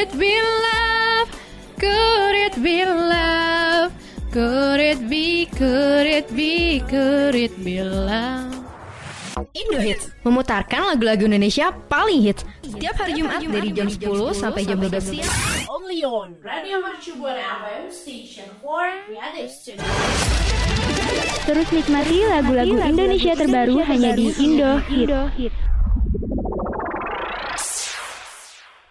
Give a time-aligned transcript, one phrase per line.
[0.00, 1.28] it be love?
[1.76, 3.92] Could it be love?
[4.32, 8.56] Could it be, could it be, could it be love?
[9.56, 14.76] Indo Hits memutarkan lagu-lagu Indonesia paling hits setiap hari Jumat dari jam 10 sampai jam
[14.76, 15.32] 12 siang.
[15.66, 19.84] Only on Radio Mercubuana FM Station for Creative Studio.
[21.48, 25.69] Terus nikmati lagu-lagu Indonesia terbaru hanya di Indo Hit.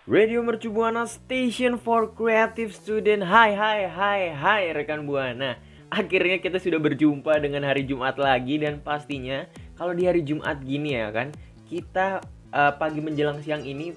[0.10, 3.30] Radio Mercu Buana Station for Creative Student.
[3.30, 5.54] Hai hai hai hai rekan Buana.
[5.94, 9.46] Akhirnya kita sudah berjumpa dengan hari Jumat lagi dan pastinya
[9.78, 11.30] kalau di hari Jumat gini ya kan,
[11.70, 13.94] kita eh, pagi menjelang siang ini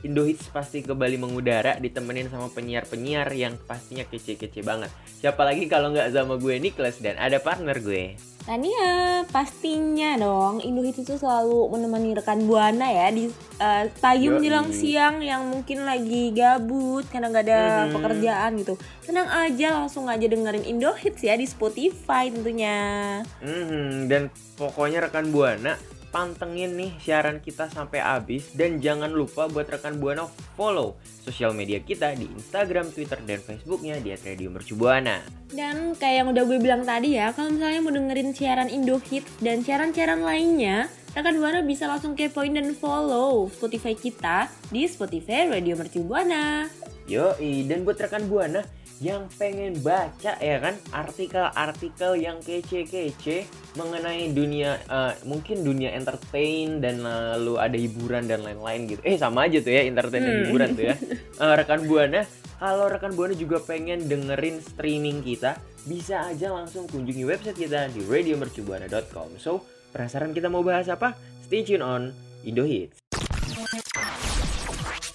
[0.00, 4.88] Indo Hits pasti kembali mengudara ditemenin sama penyiar-penyiar yang pastinya kece-kece banget.
[5.20, 8.16] Siapa lagi kalau nggak sama gue Niklas dan ada partner gue.
[8.40, 13.28] Tania, pastinya dong Indo Hits itu selalu menemani rekan Buana ya di
[13.60, 17.92] eh, pagi menjelang siang yang mungkin lagi gabut karena nggak ada Mhm.
[17.92, 18.74] pekerjaan gitu.
[19.04, 23.20] Tenang aja langsung aja dengerin Indo Hits ya di Spotify tentunya.
[23.44, 25.76] Mhm, dan pokoknya rekan Buana
[26.10, 30.26] pantengin nih siaran kita sampai habis dan jangan lupa buat rekan Buana
[30.58, 35.22] follow sosial media kita di Instagram, Twitter, dan Facebooknya di @radio Mercubuana.
[35.50, 39.38] Dan kayak yang udah gue bilang tadi ya, kalau misalnya mau dengerin siaran Indo Hits
[39.38, 45.78] dan siaran-siaran lainnya, rekan Buana bisa langsung kepoin dan follow Spotify kita di Spotify Radio
[45.78, 46.66] Mercu Buana.
[47.10, 48.62] Yoi, dan buat rekan Buana
[49.00, 57.00] yang pengen baca ya kan artikel-artikel yang kece-kece mengenai dunia eh, mungkin dunia entertain dan
[57.00, 59.00] lalu ada hiburan dan lain-lain gitu.
[59.00, 60.42] Eh sama aja tuh ya entertain dan Hmm.
[60.44, 60.94] hiburan tuh ya.
[61.40, 65.56] Eh, rekan Buana, kalau rekan Buana juga pengen dengerin streaming kita,
[65.88, 69.40] bisa aja langsung kunjungi website kita di radiomercubuana.com.
[69.40, 71.16] So, penasaran kita mau bahas apa?
[71.40, 72.12] Stay tune on
[72.44, 72.99] Indo Hits.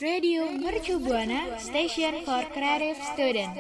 [0.06, 3.58] Radio Mercubuana Station for Creative Student.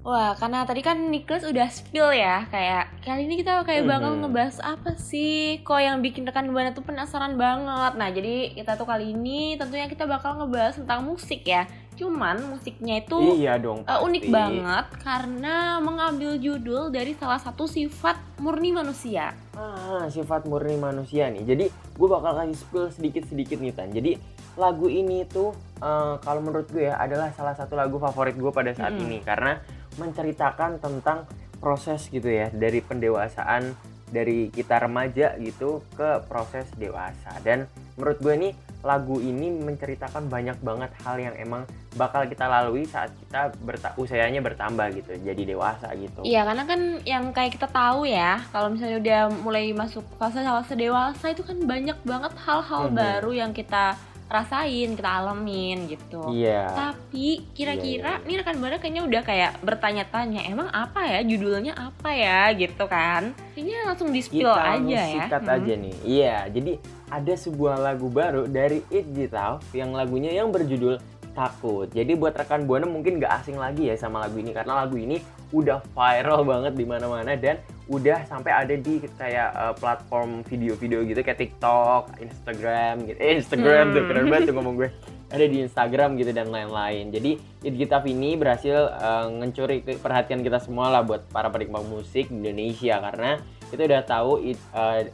[0.00, 4.20] Wah, karena tadi kan Nicholas udah spill ya, kayak kali ini kita kayak bakal Mhm.
[4.24, 5.60] ngebahas apa sih?
[5.60, 8.00] Kok yang bikin rekan buana tuh penasaran banget.
[8.00, 11.68] Nah, jadi kita tuh kali ini tentunya kita bakal ngebahas tentang musik ya.
[11.98, 13.82] Cuman musiknya itu Iya dong.
[13.82, 14.34] uh, unik pasti.
[14.34, 19.34] banget karena mengambil judul dari salah satu sifat murni manusia.
[19.52, 21.42] Ah, sifat murni manusia nih.
[21.42, 23.90] Jadi gue bakal kasih spill sedikit-sedikit nih Tan.
[23.90, 24.14] Jadi
[24.54, 28.70] lagu ini tuh eh, kalau menurut gue ya adalah salah satu lagu favorit gue pada
[28.70, 29.04] saat Mm-mm.
[29.06, 29.58] ini karena
[29.98, 31.26] menceritakan tentang
[31.58, 33.74] proses gitu ya dari pendewasaan
[34.08, 37.66] dari kita remaja gitu ke proses dewasa dan
[37.98, 41.66] menurut gue nih lagu ini menceritakan banyak banget hal yang emang
[41.98, 46.22] bakal kita lalui saat kita berta usianya bertambah gitu jadi dewasa gitu.
[46.22, 50.78] Iya, karena kan yang kayak kita tahu ya, kalau misalnya udah mulai masuk fase fase
[50.78, 52.94] dewasa itu kan banyak banget hal-hal Mhm.
[52.94, 53.98] baru yang kita
[54.28, 56.28] rasain, kita alamin gitu.
[56.30, 56.68] Iya.
[56.72, 61.72] Tapi kira-kira Iya, iya, nih rekan buana kayaknya udah kayak bertanya-tanya, emang apa ya judulnya
[61.74, 63.32] apa ya gitu kan?
[63.56, 65.12] Kayaknya langsung di spill kita aja ya.
[65.16, 65.56] sikat Hmm.
[65.56, 65.94] aja nih.
[66.04, 66.72] Iya, jadi
[67.08, 71.00] ada sebuah lagu baru dari It Gitav yang lagunya yang berjudul
[71.38, 71.86] Takut.
[71.94, 75.22] Jadi buat rekan buana mungkin gak asing lagi ya sama lagu ini karena lagu ini
[75.48, 77.56] udah viral banget di mana-mana dan
[77.88, 83.16] udah sampai ada di kayak uh, platform video-video gitu kayak TikTok, Instagram gitu.
[83.16, 84.08] Eh, Instagram tuh Hmm.
[84.12, 84.90] keren banget tuh ngomong gue.
[85.28, 87.12] Ada di Instagram gitu dan lain-lain.
[87.12, 92.28] Jadi It Gitav ini berhasil uh, ngencuri perhatian kita semua lah buat para penikmat musik
[92.28, 95.04] di Indonesia karena kita udah tahu It, uh,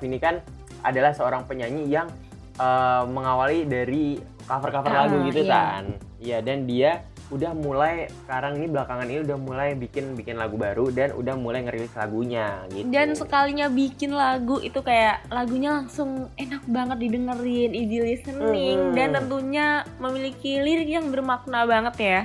[0.00, 0.40] ini kan
[0.80, 2.08] adalah seorang penyanyi yang
[2.56, 5.52] uh, mengawali dari cover-cover Ah, lagu gitu iya.
[5.52, 5.84] kan.
[6.20, 10.90] Iya dan dia udah mulai sekarang ini belakangan ini udah mulai bikin bikin lagu baru
[10.90, 12.90] dan udah mulai ngerilis lagunya gitu.
[12.90, 18.94] Dan sekalinya bikin lagu itu kayak lagunya langsung enak banget didengerin, easy listening Mhm.
[18.98, 19.66] dan tentunya
[20.02, 22.20] memiliki lirik yang bermakna banget ya.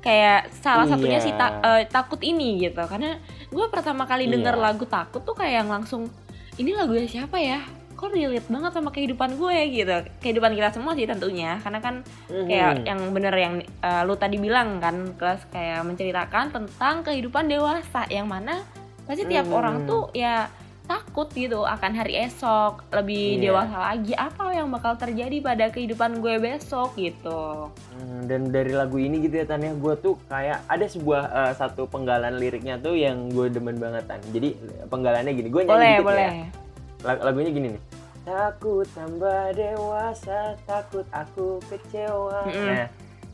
[0.00, 1.26] Kayak salah satunya Iya.
[1.26, 2.82] si Ta- eh, takut ini gitu.
[2.90, 4.34] Karena gue pertama kali Iya.
[4.34, 6.10] denger lagu takut tuh kayak yang langsung
[6.58, 7.62] ini lagunya siapa ya?
[8.00, 9.92] Kok relate banget sama kehidupan gue gitu.
[10.18, 11.60] Kehidupan kita semua sih tentunya.
[11.60, 12.46] Karena kan Mhm.
[12.46, 18.08] kayak yang bener yang eh, lu tadi bilang kan kelas kayak menceritakan tentang kehidupan dewasa
[18.08, 18.64] yang mana
[19.04, 19.52] pasti tiap Mhm.
[19.52, 20.48] orang tuh ya
[20.86, 23.42] takut gitu akan hari esok lebih Iya.
[23.44, 28.96] dewasa lagi apa yang bakal terjadi pada kehidupan gue besok gitu Hmm, dan dari lagu
[28.96, 32.94] ini gitu ya Tan ya gue tuh kayak ada sebuah eh, satu penggalan liriknya tuh
[32.94, 34.50] yang gue demen banget Tan jadi
[34.86, 36.58] penggalannya gini gue nyanyi boleh dikit boleh ya Lag-
[37.04, 37.82] lagunya gini nih.
[38.20, 42.46] Takut tambah dewasa takut aku kecewa.
[42.46, 42.66] Mm-mm.
[42.68, 42.86] nah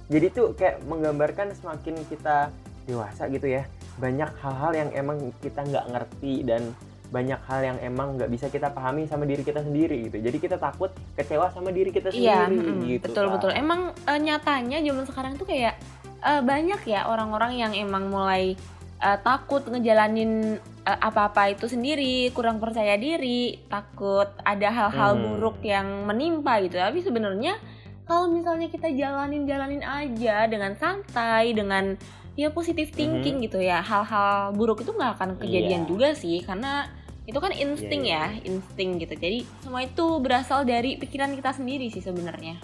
[0.06, 2.54] jadi tuh kayak menggambarkan semakin kita
[2.86, 3.66] dewasa gitu ya.
[3.98, 6.70] Banyak hal-hal yang emang kita nggak ngerti dan
[7.10, 10.22] banyak hal yang emang nggak bisa kita pahami sama diri kita sendiri gitu.
[10.22, 13.50] Jadi kita takut kecewa sama diri kita Iya, sendiri mm-mm, gitu betul betul.
[13.54, 15.74] Emang eh, nyatanya zaman sekarang tuh kayak
[16.22, 18.54] eh, banyak ya orang-orang yang emang mulai
[19.02, 25.22] eh, takut ngejalanin apa-apa itu sendiri, kurang percaya diri, takut ada hal-hal Hmm.
[25.34, 26.78] buruk yang menimpa gitu.
[26.78, 27.58] Tapi sebenarnya
[28.06, 31.98] kalau misalnya kita jalanin-jalanin aja dengan santai, dengan
[32.38, 35.90] ya positive thinking gitu ya, hal-hal buruk itu nggak akan kejadian Iya.
[35.90, 36.86] juga sih, karena
[37.26, 39.18] itu kan insting Iya, ya, insting gitu.
[39.18, 42.62] Jadi semua itu berasal dari pikiran kita sendiri sih sebenarnya.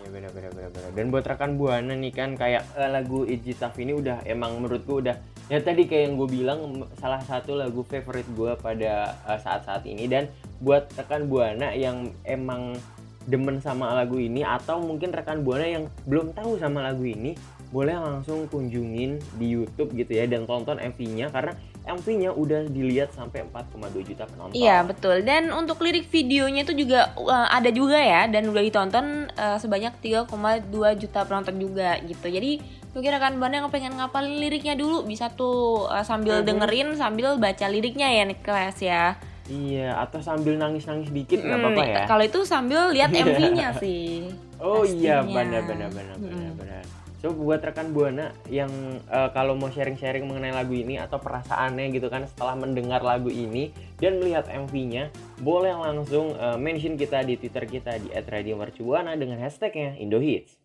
[0.00, 0.90] Iya benar benar benar benar.
[0.96, 5.20] Dan buat rekan buana nih kan kayak eh, lagu Ijitaf ini udah emang menurutku udah
[5.50, 6.60] ya tadi kayak yang gue bilang
[6.96, 10.30] salah satu lagu favorit gue pada eh, saat-saat ini dan
[10.62, 12.78] buat rekan buana yang emang
[13.26, 17.36] demen sama lagu ini atau mungkin rekan buana yang belum tahu sama lagu ini
[17.70, 21.54] boleh langsung kunjungin di YouTube gitu ya dan tonton MV-nya karena
[21.86, 24.54] MV-nya udah dilihat sampai 4,2 juta penonton.
[24.58, 25.22] Iya betul.
[25.22, 29.94] Dan untuk lirik videonya itu juga uh, ada juga ya dan udah ditonton uh, sebanyak
[30.02, 30.66] 3,2
[30.98, 32.26] juta penonton juga gitu.
[32.26, 36.46] Jadi bagi rekan buana yang pengen ngapalin liriknya dulu bisa tuh uh, sambil Mhm.
[36.46, 39.04] dengerin sambil baca liriknya ya Niklas ya.
[39.46, 42.02] Iya, atau sambil nangis-nangis dikit nggak Hmm, apa-apa ya.
[42.06, 43.22] Kalau itu sambil lihat Iya.
[43.24, 44.30] MV-nya sih.
[44.58, 45.34] Oh iya pastinya.
[45.36, 46.54] benar benar benar benar Mm-mm.
[46.56, 46.82] benar.
[47.16, 48.70] So buat rekan buana yang
[49.04, 53.70] eh, kalau mau sharing-sharing mengenai lagu ini atau perasaannya gitu kan setelah mendengar lagu ini
[53.96, 59.94] dan melihat MV-nya, boleh langsung eh, mention kita di Twitter kita di @radiomercubuana dengan hashtagnya
[59.96, 60.58] Indohits.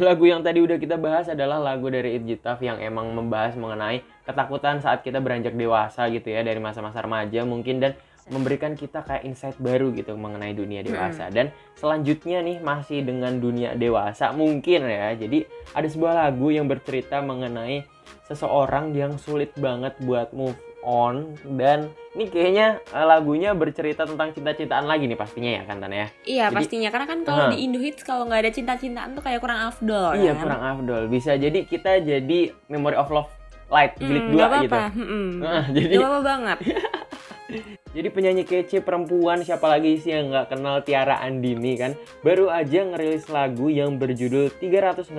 [0.00, 4.84] Lagu yang tadi udah kita bahas adalah lagu dari Itjitaf yang emang membahas mengenai ketakutan
[4.84, 7.92] saat kita beranjak dewasa gitu ya dari masa-masa remaja mungkin dan
[8.28, 11.32] memberikan kita kayak insight baru gitu mengenai dunia dewasa.
[11.32, 17.24] Dan selanjutnya nih masih dengan dunia dewasa mungkin ya jadi ada sebuah lagu yang bercerita
[17.24, 17.84] mengenai
[18.28, 24.82] seseorang yang sulit banget buat move on dan ini kayaknya eh, lagunya bercerita tentang cinta-cintaan
[24.82, 27.52] lagi nih pastinya ya kan Tan ya Iya Jadi- pastinya karena kan kalau Aha.
[27.52, 30.42] di Indo Hits kalau nggak ada cinta-cintaan tuh kayak kurang afdol Iya kan?
[30.42, 31.02] kurang afdol.
[31.06, 33.30] Bisa jadi kita jadi Memory of Love
[33.68, 34.74] Light Jilid Hmm, 2 nggak gitu.
[34.74, 34.82] apa-apa.
[34.92, 35.26] Mm-mm.
[35.38, 36.58] Nah, jadi Nggak apa-apa banget.
[37.90, 41.92] jadi penyanyi kece perempuan siapa lagi sih yang nggak kenal Tiara Andini kan?
[42.20, 45.10] Baru aja ngerilis lagu yang berjudul 365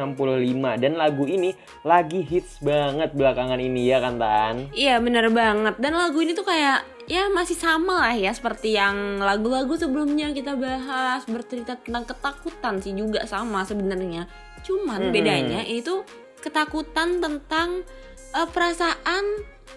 [0.79, 1.51] dan lagu ini
[1.81, 4.55] lagi hits banget belakangan ini ya kan Tan?
[4.71, 9.19] Iya bener banget dan lagu ini tuh kayak ya masih sama lah ya seperti yang
[9.19, 14.31] lagu-lagu sebelumnya kita bahas bercerita tentang ketakutan sih juga sama sebenarnya
[14.61, 15.11] cuman Mhm.
[15.11, 16.07] bedanya ini tuh
[16.39, 17.83] ketakutan tentang
[18.31, 19.23] eh, perasaan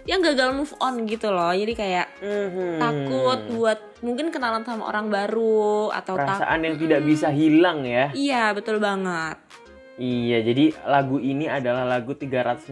[0.05, 2.76] yang gagal move on gitu loh jadi kayak Mhm.
[2.76, 8.11] takut buat mungkin kenalan sama orang baru atau tak perasaan yang tidak bisa hilang ya.
[8.12, 9.38] iya betul banget
[9.94, 12.67] Iya, jadi lagu ini adalah lagu 365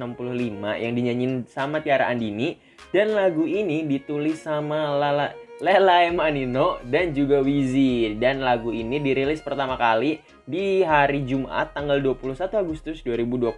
[0.75, 2.59] yang dinyanyiin sama Tiara Andini
[2.91, 5.31] dan lagu ini ditulis sama Lala
[5.63, 12.03] Lela Emanino dan juga Wizi dan lagu ini dirilis pertama kali di hari Jumat tanggal
[12.03, 13.55] 21 Agustus 2020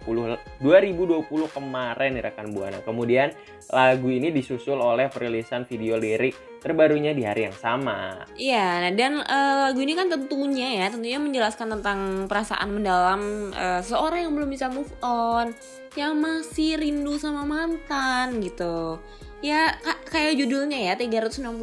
[0.61, 2.77] 2020 kemarin nih rekan Buana.
[2.85, 3.33] Kemudian
[3.73, 8.25] lagu ini disusul oleh perilisan video lirik terbarunya di hari yang sama.
[8.33, 13.21] Iya, nah dan eh, lagu ini kan tentunya ya, tentunya menjelaskan tentang perasaan mendalam
[13.53, 15.53] eh, seorang yang belum bisa move on,
[15.93, 18.97] yang masih rindu sama mantan gitu.
[19.43, 21.53] Ya ka- kayak judulnya ya 365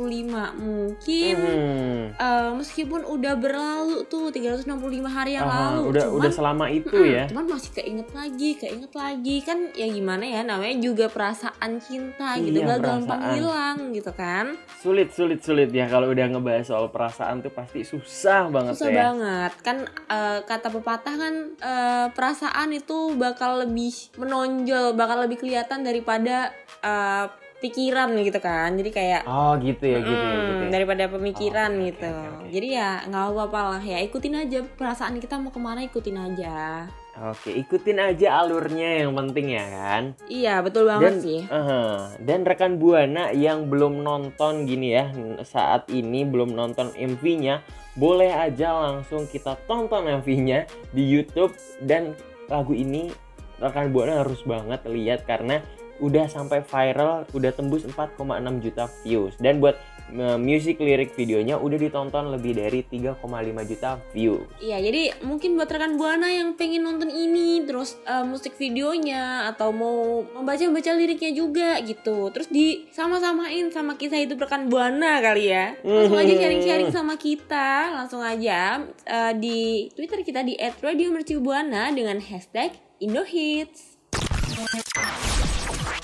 [0.54, 2.02] mungkin Hmm.
[2.14, 4.70] eh, meskipun udah berlalu tuh 365
[5.04, 7.26] hari yang Aha, lalu, udah cuman udah selama itu ya.
[7.26, 12.54] Cuman masih keinget lagi, keinget lagi kan ya gimana ya namanya juga perasaan cinta gitu,
[12.54, 14.54] Iya, gak gampang hilang gitu kan.
[14.92, 19.08] Sulit sulit sulit ya kalau udah ngebahas soal perasaan tuh pasti susah banget Susah ya.
[19.08, 25.80] banget kan eh, kata pepatah kan eh, perasaan itu bakal lebih menonjol, bakal lebih kelihatan
[25.80, 27.24] daripada eh,
[27.58, 28.74] pikiran gitu kan.
[28.74, 30.62] Jadi kayak Oh gitu ya gitu ya gitu.
[30.62, 30.68] ya.
[30.68, 32.10] daripada pemikiran Oh, oke, gitu.
[32.10, 32.46] oke, oke.
[32.52, 36.84] Jadi ya nggak apa-apa lah ya ikutin aja perasaan kita mau ke mana ikutin aja.
[37.12, 40.02] Oke, ikutin aja alurnya yang penting ya kan.
[40.32, 41.40] Iya betul banget Dan sih.
[41.44, 45.12] aha, dan rekan Buana yang belum nonton gini ya
[45.44, 47.60] saat ini belum nonton MV-nya,
[48.00, 50.64] boleh aja langsung kita tonton MV-nya
[50.96, 51.52] di YouTube
[51.84, 52.16] dan
[52.48, 53.12] lagu ini
[53.60, 55.60] rekan buana harus banget lihat karena
[56.00, 58.18] udah sampai viral, udah tembus 4,6
[58.64, 59.36] juta views.
[59.38, 59.91] Dan buat uh,
[60.38, 64.44] music lirik videonya udah ditonton lebih dari 3,5 juta views.
[64.60, 69.72] Iya, jadi mungkin buat rekan Buana yang pengen nonton ini, terus uh, musik videonya atau
[69.72, 72.28] mau membaca-baca liriknya juga gitu.
[72.30, 75.76] Terus di sama-samain sama kisah itu rekan Buana kali ya.
[75.82, 82.76] Langsung aja sharing-sharing sama kita, langsung aja uh, di Twitter kita di @radiomercubuana dengan hashtag
[83.02, 83.98] Indohits.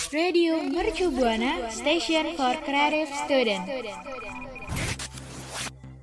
[0.08, 3.64] Radio Mercu Buana Station for Creative Student.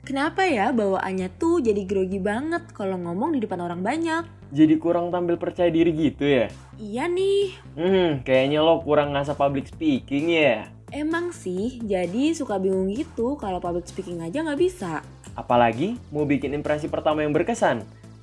[0.05, 4.25] Kenapa ya bawaannya tuh jadi grogi banget kalau ngomong di depan orang banyak?
[4.53, 6.45] Jadi kurang tampil percaya diri gitu ya?
[6.77, 10.69] Iya nih, Hmm, kayaknya lo kurang ngasah public speaking ya.
[10.93, 15.01] emang sih jadi suka bingung gitu kalau public speaking aja nggak bisa.
[15.33, 17.81] Apalagi mau bikin impresi pertama yang berkesan.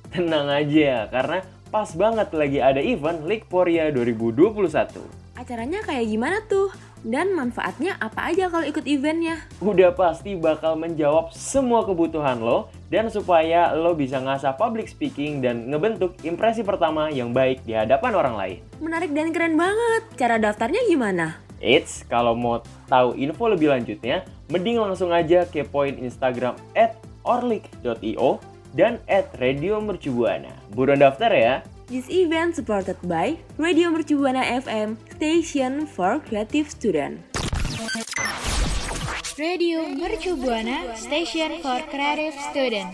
[0.09, 5.22] Tenang aja, karena pas banget lagi ada event Likporia 2021.
[5.43, 6.71] Acaranya kayak gimana tuh?
[7.03, 9.43] Dan manfaatnya apa aja kalau ikut eventnya?
[9.59, 15.67] Udah pasti bakal menjawab semua kebutuhan lo dan supaya lo bisa ngasah public speaking dan
[15.67, 18.57] ngebentuk impresi pertama yang baik di hadapan orang lain.
[18.79, 20.15] Menarik dan keren banget.
[20.15, 21.35] Cara daftarnya gimana?
[21.59, 26.95] Eits, kalau mau tahu info lebih lanjutnya, mending langsung aja kepoin Instagram at
[27.27, 28.39] orlik.io
[28.79, 30.55] dan at Radio Mercubuana.
[30.71, 31.67] Buruan daftar ya!
[31.93, 37.21] This event supported by Radio Mercubuana FM, Station for Creative Student.
[39.37, 42.89] Radio Mercu Buana Station for Creative Student.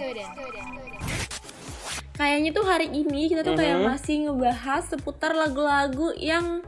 [2.12, 3.88] Kayaknya tuh hari ini kita tuh kayak Mhm.
[3.88, 6.60] masih ngebahas seputar lagu-lagu yang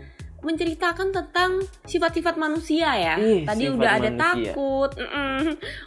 [0.41, 1.51] menceritakan tentang
[1.85, 3.15] sifat-sifat manusia ya.
[3.15, 4.21] Ih, tadi sifat udah ada manusia.
[4.51, 5.37] takut, mm-mm.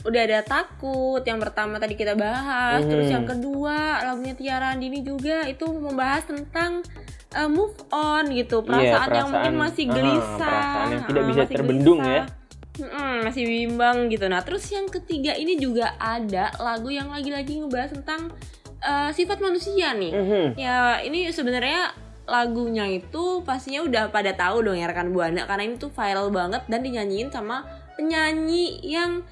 [0.02, 1.20] udah ada takut.
[1.20, 2.90] Yang pertama tadi kita bahas, Mhm.
[2.90, 6.86] terus yang kedua lagunya Tiara Andini juga itu membahas tentang
[7.34, 11.28] uh, move on gitu, perasaan, yang mungkin perasaan- masih ah, gelisah, perasaan yang tidak ah,
[11.28, 12.14] bisa masih terbendung gelisah.
[12.16, 12.42] ya.
[12.74, 14.26] Mm-mm, masih bimbang gitu.
[14.26, 18.34] Nah, terus yang ketiga ini juga ada lagu yang lagi-lagi ngebahas tentang
[18.82, 20.10] uh, sifat manusia nih.
[20.10, 20.46] Mhm.
[20.54, 25.76] Ya, ini sebenarnya lagunya itu pastinya udah pada tahu dong ya rekan Buana karena ini
[25.76, 29.22] tuh viral banget dan dinyanyiin sama penyanyi yang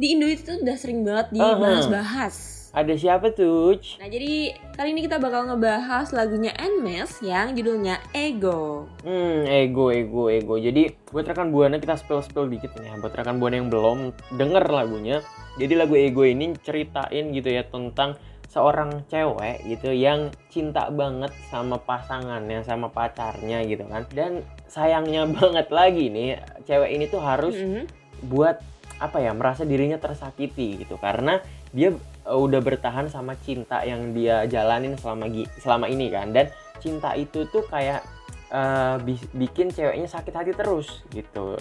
[0.00, 2.60] di Indo itu udah sering banget dibahas-bahas.
[2.70, 3.82] Ada siapa tuh?
[3.98, 8.86] Nah, jadi kali ini kita bakal ngebahas lagunya Nmes yang judulnya Ego.
[9.02, 10.54] Hmm, ego, ego, ego.
[10.54, 12.94] Jadi buat rekan buana kita spill spill dikit nih ya.
[13.02, 15.18] Buat rekan buana yang belum denger lagunya.
[15.58, 18.14] Jadi lagu ego ini ceritain gitu ya tentang
[18.50, 24.02] seorang cewek gitu yang cinta banget sama pasangannya, sama pacarnya gitu kan.
[24.10, 27.86] Dan sayangnya banget lagi nih, cewek ini tuh harus Mm-mm.
[28.26, 28.58] buat
[29.00, 31.40] apa ya merasa dirinya tersakiti gitu karena
[31.72, 31.96] dia
[32.28, 35.24] uh, udah bertahan sama cinta yang dia jalanin selama
[35.56, 36.52] selama ini kan dan
[36.84, 38.04] cinta itu tuh kayak
[38.52, 41.56] uh, bi- bikin ceweknya sakit hati terus gitu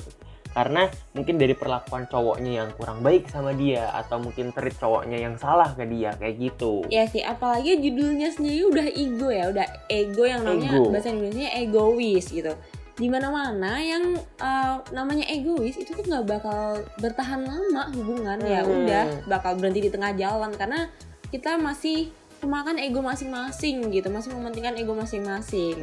[0.59, 5.39] karena mungkin dari perlakuan cowoknya yang kurang baik sama dia atau mungkin treat cowoknya yang
[5.39, 10.27] salah ke dia kayak gitu Ya sih, apalagi judulnya sendiri udah ego ya, udah ego
[10.27, 10.91] yang namanya Ego.
[10.91, 12.51] bahasa Indonesia egois gitu.
[12.99, 14.03] Di mana-mana yang
[14.37, 18.83] uh, namanya egois itu tuh nggak bakal bertahan lama hubungan ya, Hmm.
[18.83, 20.91] udah bakal berhenti di tengah jalan karena
[21.31, 25.75] kita masih memakan ego masing-masing gitu, masih mementingkan ego masing-masing.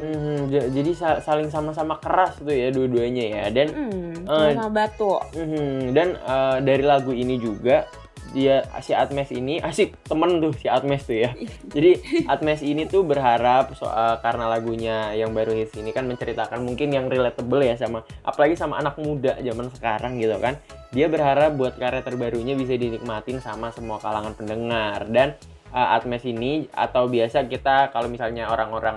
[0.47, 5.21] J- jadi sa- saling sama-sama keras tuh ya dua-duanya ya dan Hmm, sama batu.
[5.31, 7.85] Mhm, dan eh, dari lagu ini juga
[8.27, 11.31] dia si Atmes ini asik temen tuh si Atmes tuh ya.
[11.75, 11.95] Jadi
[12.25, 17.07] Atmes ini tuh berharap soal karena lagunya yang baru hits ini kan menceritakan mungkin yang
[17.07, 20.59] relatable ya sama apalagi sama anak muda zaman sekarang gitu kan.
[20.89, 25.35] Dia berharap buat karya terbarunya bisa dinikmatin sama semua kalangan pendengar dan
[25.69, 28.95] eh, Atmes ini atau biasa kita kalau misalnya orang-orang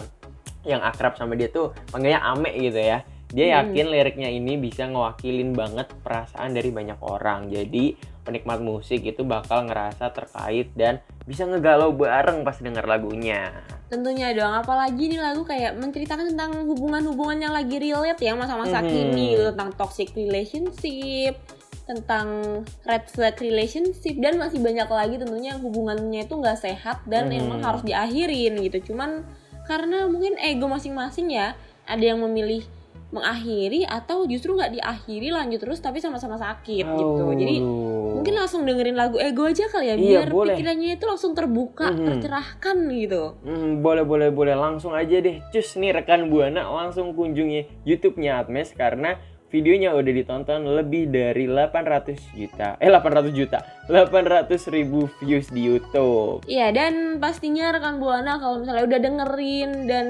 [0.62, 3.00] yang akrab sama dia tuh panggilnya Ame gitu ya.
[3.30, 3.54] Dia Hmm.
[3.70, 7.46] yakin liriknya ini bisa ngewakilin banget perasaan dari banyak orang.
[7.46, 13.54] Jadi penikmat musik itu bakal ngerasa terkait dan bisa ngegalau bareng pas denger lagunya.
[13.86, 18.86] Tentunya dong, apalagi ini lagu kayak menceritakan tentang hubungan-hubungan yang lagi relate ya masa-masa Mhm.
[18.86, 21.38] kini tentang toxic relationship,
[21.90, 22.26] tentang
[22.86, 27.38] red flag relationship dan masih banyak lagi tentunya yang hubungannya itu nggak sehat dan Mhm.
[27.42, 28.94] emang harus diakhirin gitu.
[28.94, 29.26] Cuman
[29.66, 32.62] karena mungkin ego masing-masing ya, ada yang memilih
[33.10, 37.24] mengakhiri atau justru nggak diakhiri lanjut terus tapi sama-sama sakit gitu.
[37.34, 38.22] Jadi Aduh.
[38.22, 40.54] mungkin langsung dengerin lagu ego aja kali ya Iya, biar boleh.
[40.54, 42.06] pikirannya itu langsung terbuka, Mhm.
[42.06, 43.34] tercerahkan gitu.
[43.42, 48.70] Hmm, boleh boleh boleh langsung aja deh cus nih rekan buana langsung kunjungi YouTube-nya Atmes
[48.78, 49.18] karena
[49.50, 52.78] videonya udah ditonton lebih dari 800 juta.
[52.78, 53.58] Eh 800 juta.
[53.90, 56.46] 800 ribu views di YouTube.
[56.46, 60.06] Iya dan pastinya rekan buana kalau misalnya udah dengerin dan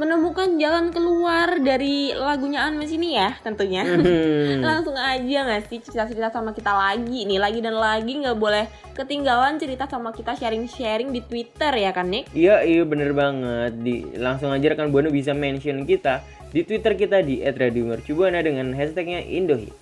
[0.00, 3.84] menemukan jalan keluar dari lagunya Anmes ini ya tentunya.
[3.84, 4.64] Hmm.
[4.72, 8.64] Langsung aja nggak sih cerita-cerita sama kita lagi nih lagi dan lagi nggak boleh
[8.96, 12.32] ketinggalan cerita sama kita sharing-sharing di Twitter ya kan Nick?
[12.32, 17.20] Iya iya bener banget di langsung aja rekan buana bisa mention kita di Twitter kita
[17.20, 19.76] di @radiomercubuana dengan hashtagnya Indohit.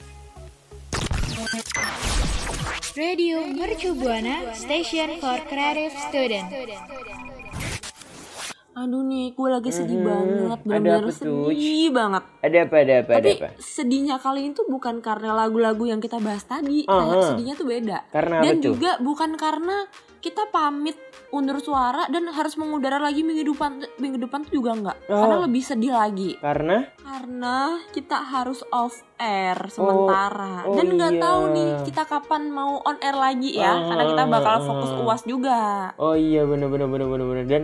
[2.99, 6.51] Radio Mercu Buana Station for Creative Student.
[8.79, 11.51] Aduh nih, gue lagi sedih Mhm, banget, benar-benar tuh?
[11.51, 12.23] sedih banget.
[12.39, 13.49] Ada apa ada apa ada Tapi apa?
[13.59, 16.95] sedihnya kali ini tuh bukan karena lagu-lagu yang kita bahas tadi, Aha.
[16.95, 17.99] kayak sedihnya tuh beda.
[18.09, 18.65] Karena dan apa tuh?
[18.71, 19.77] juga bukan karena
[20.19, 20.95] kita pamit
[21.29, 24.97] undur suara dan harus mengudara lagi minggu depan minggu depan tuh juga enggak.
[25.05, 25.15] Oh.
[25.17, 26.31] Karena lebih sedih lagi.
[26.37, 27.57] Karena Karena
[27.89, 31.21] kita harus off air sementara oh dan nggak iya.
[31.21, 35.03] tahu nih kita kapan mau on air lagi ya, karena kita bakal fokus Ah.
[35.03, 35.61] uas juga.
[35.97, 37.63] oh iya bener bener bener bener bener dan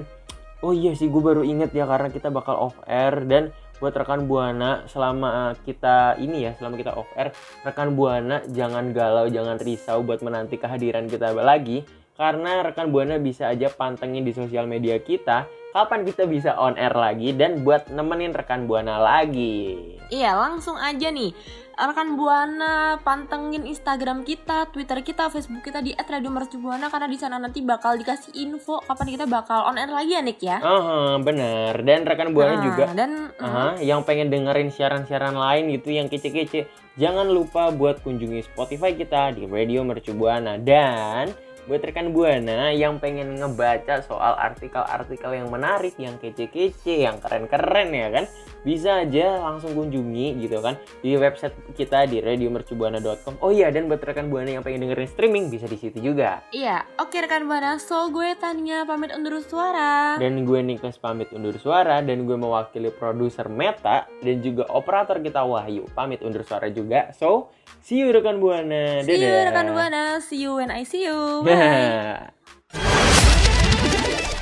[0.65, 3.29] oh iya sih gue baru inget ya karena kita bakal off air.
[3.29, 8.41] Dan buat rekan buana selama uh, kita ini ya selama kita off air rekan buana
[8.49, 11.85] jangan galau jangan risau buat menanti kehadiran kita lagi.
[12.15, 15.45] Karena rekan buana bisa aja pantengin di sosial media kita
[15.75, 19.99] kapan kita bisa on air lagi dan buat nemenin rekan buana lagi.
[20.15, 21.35] Iya, langsung aja nih.
[21.75, 27.67] Rekan Buana pantengin Instagram kita, Twitter kita, Facebook kita di @radiomercubuana karena di sana nanti
[27.67, 30.63] bakal dikasih info kapan kita bakal on air lagi ya Nick ya.
[30.63, 35.91] Aha, bener dan rekan buana Nah, juga dan Aha, yang pengen dengerin siaran-siaran lain gitu
[35.91, 40.55] yang kece-kece, jangan lupa buat kunjungi Spotify kita di Radio Mercu Buana.
[40.55, 41.35] Dan
[41.67, 48.09] buat rekan Buana yang pengen ngebaca soal artikel-artikel yang menarik, yang kece-kece, yang keren-keren ya
[48.15, 48.25] kan,
[48.65, 53.39] bisa aja langsung kunjungi gitu kan di website kita di radiomercubuana.com.
[53.45, 56.41] Oh iya dan buat rekan Buana yang pengen dengerin streaming bisa di situ juga.
[56.51, 60.17] Iya, oke rekan Buana, so gue Tania pamit undur suara.
[60.17, 65.45] Dan gue Niklas pamit undur suara dan gue mewakili produser Meta dan juga operator kita
[65.45, 67.13] Wahyu pamit undur suara juga.
[67.13, 67.53] So,
[67.85, 69.05] see you rekan Buana.
[69.05, 69.53] See you Dadah.
[69.53, 71.15] rekan Buana, see you when I see you.
[71.47, 72.33] Bye.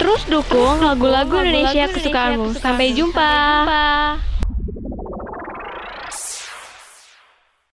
[0.03, 2.59] Terus dukung lagu-lagu Indonesia kesukaanmu.
[2.59, 3.31] Sampai jumpa.